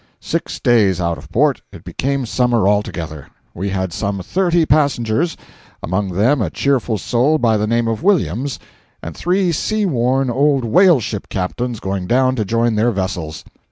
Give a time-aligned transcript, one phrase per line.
[0.19, 3.27] Six days out of port, it became summer altogether.
[3.53, 5.37] We had some thirty passengers;
[5.83, 8.57] among them a cheerful soul by the name of Williams,
[9.03, 13.43] and three sea worn old whaleship captains going down to join their vessels.